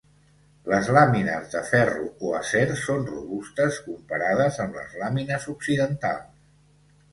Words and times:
Les 0.69 0.87
làmines 0.95 1.51
de 1.51 1.61
ferro 1.71 2.07
o 2.29 2.31
acer 2.39 2.63
són 2.85 3.05
robustes 3.11 3.79
comparades 3.91 4.59
amb 4.67 4.81
les 4.81 4.99
làmines 5.05 5.49
occidentals. 5.57 6.45